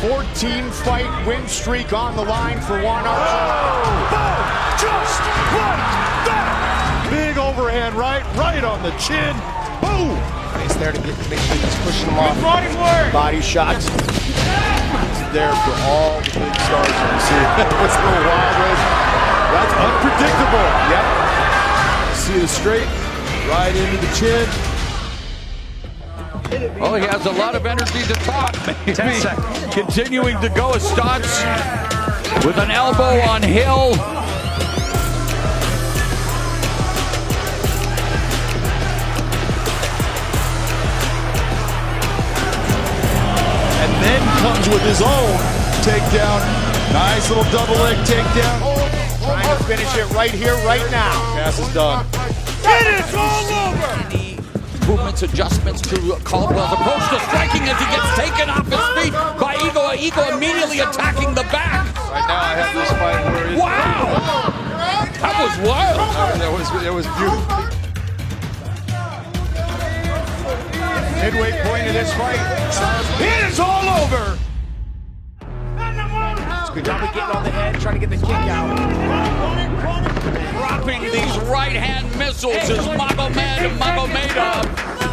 [0.00, 3.20] 14 fight win streak on the line for Juan Archer.
[3.20, 4.16] Oh.
[4.16, 4.40] oh,
[4.80, 5.20] just
[5.52, 5.76] like
[6.24, 7.04] that.
[7.12, 9.36] Big overhand right, right on the chin.
[9.84, 10.16] Boom.
[10.64, 12.32] He's there to get, make sure he's pushing him off.
[12.40, 13.12] Body work.
[13.12, 13.92] Body shots.
[13.92, 17.44] He's there for all the big stars you see.
[17.76, 18.84] What's a little wild Rose?
[19.52, 20.68] That's unpredictable.
[20.96, 21.04] Yep.
[22.16, 22.88] See the straight,
[23.52, 24.69] right into the chin.
[26.52, 28.54] Oh, he has a lot of energy to talk.
[28.86, 29.20] Maybe
[29.70, 30.76] continuing to go.
[30.78, 31.44] Starts
[32.44, 33.94] with an elbow on Hill.
[43.78, 45.36] And then comes with his own
[45.82, 46.40] takedown.
[46.92, 48.60] Nice little double leg takedown.
[49.24, 51.12] Trying to finish it right here, right now.
[51.34, 52.06] Pass is done.
[52.64, 54.29] It is all over.
[54.90, 59.12] Movements, adjustments to uh, Caldwell's approach to striking as he gets taken off his feet
[59.38, 59.94] by Higo.
[59.94, 61.86] Higo immediately attacking the back.
[62.10, 64.18] Right now I have this fight where Wow!
[65.20, 66.00] That was wild.
[66.00, 67.38] Uh, that was it was beautiful.
[71.22, 72.40] Midway point of this fight.
[73.20, 74.36] It is all over.
[76.62, 78.76] It's good job of getting on the head, trying to get the kick out.
[81.50, 84.64] Dropping these right hand missiles as Magomed Magomedov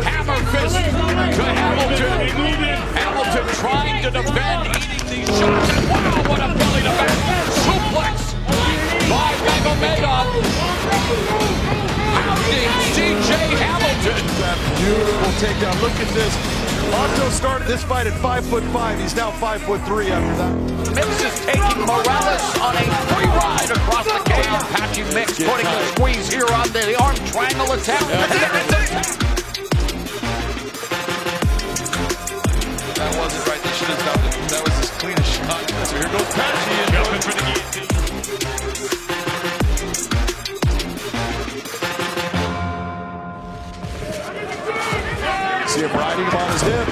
[0.05, 2.29] hammer fist to Hamilton.
[2.93, 5.69] Hamilton trying to defend, eating these shots.
[5.69, 7.17] And wow, what a belly to back
[7.65, 8.33] suplex
[9.09, 10.25] by Magomedov.
[12.13, 14.21] Pounding CJ Hamilton.
[14.37, 15.81] That beautiful takedown.
[15.81, 16.33] Look at this.
[16.93, 18.99] Otto started this fight at five foot five.
[18.99, 20.95] He's now five foot three after that.
[20.95, 23.06] Mix is taking Morales on a
[25.07, 28.03] Patchy Mix putting the squeeze here on the arm triangle attempt.
[28.03, 29.27] And then it's a-
[32.95, 33.61] That wasn't right.
[33.61, 34.49] They should have stopped it.
[34.49, 35.69] That was his cleanest shot.
[35.87, 38.97] So here goes Patchy and jumping for the guillotine.
[45.67, 46.87] See him riding him on his hip.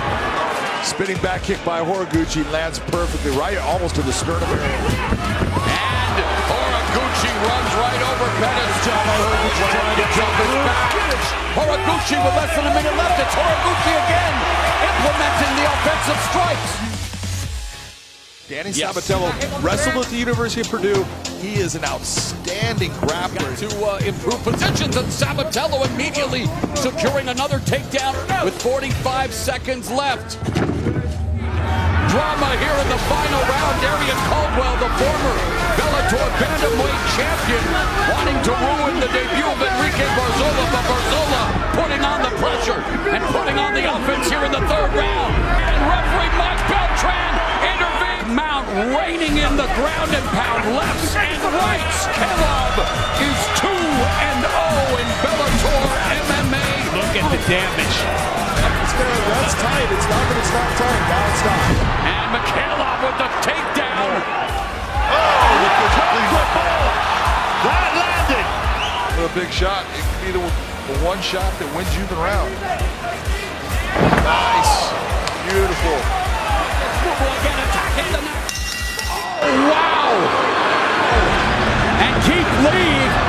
[0.83, 4.65] Spinning back kick by Horiguchi lands perfectly right, almost to the sternum area.
[4.65, 4.83] And
[5.53, 6.34] Horiguchi
[7.43, 8.75] runs right over Pettis.
[8.85, 10.91] Trying to jump his back.
[11.55, 13.19] Horiguchi with less than a minute left.
[13.19, 14.33] It's Horiguchi again,
[14.83, 16.71] implementing the offensive strikes.
[18.47, 18.93] Danny Yes.
[18.93, 21.03] Sabatello wrestled at the University of Purdue.
[21.41, 23.57] He is an outstanding grappler.
[23.57, 28.13] to uh, improve positions, and Sabatello immediately securing another takedown
[28.45, 30.37] with 45 seconds left.
[33.09, 33.75] Final round.
[33.85, 35.35] Darrion Caldwell, the former
[35.77, 37.65] Bellator bantamweight champion,
[38.09, 41.41] wanting to ruin the debut of Enrique Barzola, but Barzola
[41.77, 42.81] putting on the pressure
[43.13, 45.33] and putting on the offense here in the third round.
[45.69, 47.33] And referee Mike Beltran
[47.67, 48.31] intervenes.
[48.33, 48.65] Mount
[48.97, 51.99] raining in the ground and pound lefts and rights.
[52.15, 52.73] Kellogg
[53.21, 55.83] is 2 and 0 in Bellator
[56.25, 56.67] MMA.
[56.95, 57.84] Look at the damage.
[69.35, 69.83] Big shot.
[69.91, 72.47] It could be the, the one shot that wins you the round.
[74.23, 74.95] Nice.
[75.51, 75.99] Beautiful.
[79.43, 80.15] Oh, wow.
[81.99, 83.24] And Keith Lee